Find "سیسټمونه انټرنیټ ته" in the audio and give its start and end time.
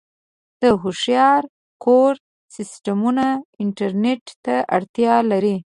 2.55-4.55